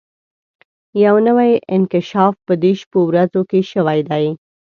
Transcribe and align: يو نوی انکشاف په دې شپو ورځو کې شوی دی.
يو 1.05 1.15
نوی 1.27 1.51
انکشاف 1.75 2.33
په 2.45 2.53
دې 2.61 2.71
شپو 2.81 2.99
ورځو 3.09 3.41
کې 3.49 3.59
شوی 3.71 3.99
دی. 4.09 4.25